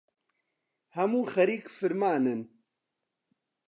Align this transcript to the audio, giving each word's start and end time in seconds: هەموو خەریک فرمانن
هەموو 0.97 1.23
خەریک 1.33 1.65
فرمانن 1.77 2.41